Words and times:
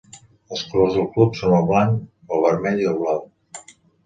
Els 0.55 0.61
colors 0.71 0.95
del 0.99 1.05
club 1.17 1.37
són 1.41 1.53
el 1.57 1.67
blanc, 1.73 2.01
el 2.39 2.43
vermell 2.47 2.83
i 2.87 2.89
el 2.95 2.97
blau. 3.05 3.23